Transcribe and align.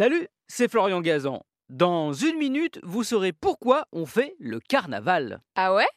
Salut, 0.00 0.28
c'est 0.48 0.70
Florian 0.70 1.02
Gazan. 1.02 1.42
Dans 1.68 2.14
une 2.14 2.38
minute, 2.38 2.80
vous 2.82 3.04
saurez 3.04 3.34
pourquoi 3.34 3.84
on 3.92 4.06
fait 4.06 4.34
le 4.40 4.58
carnaval. 4.58 5.42
Ah 5.56 5.74
ouais? 5.74 5.88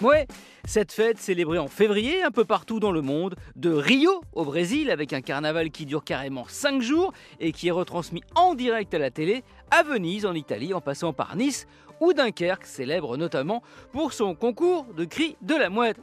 Ouais, 0.00 0.26
cette 0.64 0.90
fête 0.90 1.18
célébrée 1.18 1.58
en 1.58 1.68
février 1.68 2.24
un 2.24 2.32
peu 2.32 2.44
partout 2.44 2.80
dans 2.80 2.90
le 2.90 3.00
monde, 3.00 3.36
de 3.54 3.70
Rio 3.70 4.22
au 4.32 4.44
Brésil 4.44 4.90
avec 4.90 5.12
un 5.12 5.20
carnaval 5.20 5.70
qui 5.70 5.86
dure 5.86 6.02
carrément 6.02 6.46
5 6.48 6.82
jours 6.82 7.12
et 7.38 7.52
qui 7.52 7.68
est 7.68 7.70
retransmis 7.70 8.24
en 8.34 8.56
direct 8.56 8.92
à 8.92 8.98
la 8.98 9.12
télé, 9.12 9.44
à 9.70 9.84
Venise 9.84 10.26
en 10.26 10.34
Italie 10.34 10.74
en 10.74 10.80
passant 10.80 11.12
par 11.12 11.36
Nice 11.36 11.68
ou 12.00 12.14
Dunkerque, 12.14 12.66
célèbre 12.66 13.16
notamment 13.16 13.62
pour 13.92 14.14
son 14.14 14.34
concours 14.34 14.84
de 14.96 15.04
cris 15.04 15.36
de 15.42 15.54
la 15.54 15.70
mouette. 15.70 16.00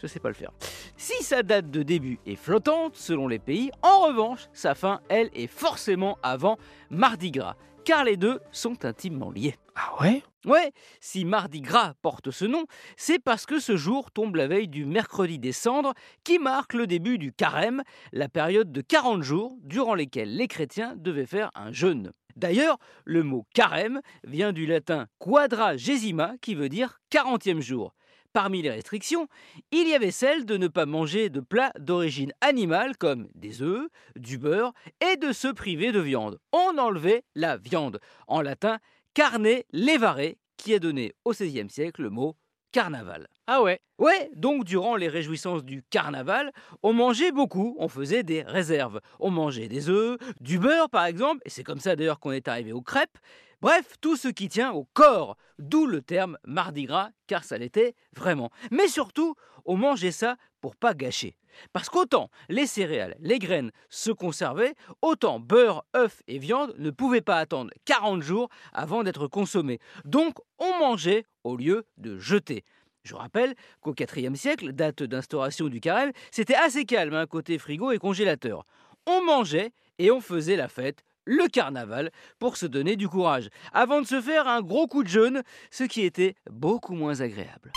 Je 0.00 0.06
sais 0.06 0.20
pas 0.20 0.28
le 0.28 0.34
faire. 0.36 0.52
Si 1.00 1.22
sa 1.22 1.44
date 1.44 1.70
de 1.70 1.84
début 1.84 2.18
est 2.26 2.34
flottante 2.34 2.96
selon 2.96 3.28
les 3.28 3.38
pays, 3.38 3.70
en 3.82 4.00
revanche, 4.00 4.48
sa 4.52 4.74
fin, 4.74 5.00
elle, 5.08 5.30
est 5.32 5.46
forcément 5.46 6.18
avant 6.24 6.58
Mardi 6.90 7.30
Gras, 7.30 7.54
car 7.84 8.02
les 8.02 8.16
deux 8.16 8.40
sont 8.50 8.84
intimement 8.84 9.30
liés. 9.30 9.54
Ah 9.76 10.02
ouais? 10.02 10.24
Ouais, 10.44 10.72
si 11.00 11.24
Mardi 11.24 11.60
Gras 11.60 11.94
porte 12.02 12.32
ce 12.32 12.46
nom, 12.46 12.64
c'est 12.96 13.20
parce 13.20 13.46
que 13.46 13.60
ce 13.60 13.76
jour 13.76 14.10
tombe 14.10 14.34
la 14.34 14.48
veille 14.48 14.66
du 14.66 14.86
mercredi 14.86 15.38
des 15.38 15.52
cendres, 15.52 15.94
qui 16.24 16.40
marque 16.40 16.74
le 16.74 16.88
début 16.88 17.16
du 17.16 17.32
carême, 17.32 17.84
la 18.12 18.28
période 18.28 18.72
de 18.72 18.80
40 18.80 19.22
jours 19.22 19.56
durant 19.62 19.94
lesquels 19.94 20.34
les 20.34 20.48
chrétiens 20.48 20.96
devaient 20.96 21.26
faire 21.26 21.52
un 21.54 21.70
jeûne. 21.70 22.10
D'ailleurs, 22.34 22.76
le 23.04 23.22
mot 23.22 23.46
carême 23.54 24.00
vient 24.24 24.52
du 24.52 24.66
latin 24.66 25.06
quadragesima, 25.20 26.32
qui 26.40 26.56
veut 26.56 26.68
dire 26.68 26.98
40e 27.12 27.60
jour. 27.60 27.94
Parmi 28.38 28.62
les 28.62 28.70
restrictions, 28.70 29.26
il 29.72 29.88
y 29.88 29.94
avait 29.96 30.12
celle 30.12 30.46
de 30.46 30.56
ne 30.56 30.68
pas 30.68 30.86
manger 30.86 31.28
de 31.28 31.40
plats 31.40 31.72
d'origine 31.76 32.32
animale 32.40 32.96
comme 32.96 33.26
des 33.34 33.62
œufs, 33.62 33.88
du 34.14 34.38
beurre 34.38 34.72
et 35.00 35.16
de 35.16 35.32
se 35.32 35.48
priver 35.48 35.90
de 35.90 35.98
viande. 35.98 36.38
On 36.52 36.78
enlevait 36.78 37.24
la 37.34 37.56
viande. 37.56 37.98
En 38.28 38.40
latin, 38.40 38.78
carne 39.12 39.48
levare, 39.72 40.36
qui 40.56 40.72
a 40.72 40.78
donné 40.78 41.14
au 41.24 41.32
XVIe 41.32 41.68
siècle 41.68 42.02
le 42.02 42.10
mot 42.10 42.36
carnaval. 42.70 43.26
Ah 43.48 43.60
ouais? 43.60 43.80
Ouais, 43.98 44.30
donc 44.36 44.64
durant 44.64 44.94
les 44.94 45.08
réjouissances 45.08 45.64
du 45.64 45.82
carnaval, 45.82 46.52
on 46.84 46.92
mangeait 46.92 47.32
beaucoup, 47.32 47.74
on 47.80 47.88
faisait 47.88 48.22
des 48.22 48.42
réserves. 48.42 49.00
On 49.18 49.30
mangeait 49.30 49.66
des 49.66 49.88
œufs, 49.88 50.16
du 50.40 50.60
beurre 50.60 50.90
par 50.90 51.06
exemple, 51.06 51.42
et 51.44 51.50
c'est 51.50 51.64
comme 51.64 51.80
ça 51.80 51.96
d'ailleurs 51.96 52.20
qu'on 52.20 52.30
est 52.30 52.46
arrivé 52.46 52.72
aux 52.72 52.82
crêpes. 52.82 53.18
Bref, 53.60 53.94
tout 54.00 54.16
ce 54.16 54.28
qui 54.28 54.48
tient 54.48 54.70
au 54.72 54.84
corps, 54.94 55.36
d'où 55.58 55.86
le 55.86 56.00
terme 56.00 56.38
mardi 56.44 56.84
gras, 56.84 57.10
car 57.26 57.42
ça 57.42 57.58
l'était 57.58 57.96
vraiment. 58.14 58.50
Mais 58.70 58.86
surtout, 58.86 59.34
on 59.64 59.76
mangeait 59.76 60.12
ça 60.12 60.36
pour 60.60 60.76
pas 60.76 60.94
gâcher. 60.94 61.36
Parce 61.72 61.88
qu'autant 61.88 62.30
les 62.48 62.66
céréales, 62.66 63.16
les 63.18 63.40
graines 63.40 63.72
se 63.90 64.12
conservaient, 64.12 64.74
autant 65.02 65.40
beurre, 65.40 65.84
œufs 65.96 66.22
et 66.28 66.38
viande 66.38 66.72
ne 66.78 66.90
pouvaient 66.90 67.20
pas 67.20 67.38
attendre 67.38 67.72
40 67.84 68.22
jours 68.22 68.48
avant 68.72 69.02
d'être 69.02 69.26
consommés. 69.26 69.80
Donc 70.04 70.38
on 70.58 70.78
mangeait 70.78 71.24
au 71.42 71.56
lieu 71.56 71.84
de 71.96 72.16
jeter. 72.16 72.64
Je 73.02 73.14
rappelle 73.14 73.54
qu'au 73.80 73.94
IVe 73.98 74.36
siècle, 74.36 74.72
date 74.72 75.02
d'instauration 75.02 75.68
du 75.68 75.80
carême, 75.80 76.12
c'était 76.30 76.54
assez 76.54 76.84
calme 76.84 77.14
hein, 77.14 77.26
côté 77.26 77.58
frigo 77.58 77.90
et 77.90 77.98
congélateur. 77.98 78.64
On 79.06 79.24
mangeait 79.24 79.72
et 79.98 80.10
on 80.10 80.20
faisait 80.20 80.56
la 80.56 80.68
fête 80.68 81.02
le 81.28 81.46
carnaval 81.46 82.10
pour 82.38 82.56
se 82.56 82.66
donner 82.66 82.96
du 82.96 83.08
courage, 83.08 83.50
avant 83.72 84.00
de 84.00 84.06
se 84.06 84.20
faire 84.20 84.48
un 84.48 84.62
gros 84.62 84.86
coup 84.86 85.02
de 85.02 85.08
jeûne, 85.08 85.42
ce 85.70 85.84
qui 85.84 86.02
était 86.02 86.34
beaucoup 86.50 86.94
moins 86.94 87.20
agréable. 87.20 87.70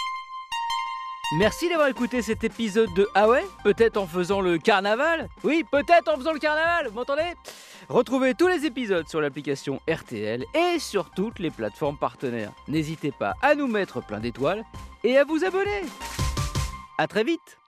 Merci 1.37 1.69
d'avoir 1.69 1.87
écouté 1.87 2.21
cet 2.21 2.43
épisode 2.43 2.93
de 2.93 3.07
Ah 3.15 3.27
Peut-être 3.63 3.95
en 3.95 4.05
faisant 4.05 4.41
le 4.41 4.57
carnaval? 4.57 5.29
Oui, 5.43 5.63
peut-être 5.71 6.09
en 6.09 6.17
faisant 6.17 6.33
le 6.33 6.39
carnaval, 6.39 6.87
vous 6.87 6.95
m'entendez? 6.95 7.33
Retrouvez 7.87 8.33
tous 8.33 8.47
les 8.47 8.65
épisodes 8.65 9.07
sur 9.07 9.21
l'application 9.21 9.79
RTL 9.89 10.43
et 10.53 10.79
sur 10.79 11.09
toutes 11.11 11.39
les 11.39 11.49
plateformes 11.49 11.97
partenaires. 11.97 12.51
N'hésitez 12.67 13.11
pas 13.11 13.33
à 13.41 13.55
nous 13.55 13.67
mettre 13.67 14.05
plein 14.05 14.19
d'étoiles 14.19 14.63
et 15.05 15.17
à 15.17 15.23
vous 15.23 15.43
abonner. 15.45 15.83
A 16.97 17.07
très 17.07 17.23
vite 17.23 17.60